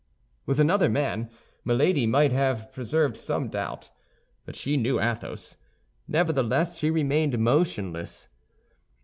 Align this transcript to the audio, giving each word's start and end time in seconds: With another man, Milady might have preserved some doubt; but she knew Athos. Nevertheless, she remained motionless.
With 0.47 0.59
another 0.59 0.89
man, 0.89 1.29
Milady 1.63 2.07
might 2.07 2.31
have 2.31 2.71
preserved 2.71 3.15
some 3.15 3.49
doubt; 3.49 3.91
but 4.45 4.55
she 4.55 4.75
knew 4.75 4.99
Athos. 4.99 5.57
Nevertheless, 6.07 6.79
she 6.79 6.89
remained 6.89 7.37
motionless. 7.37 8.27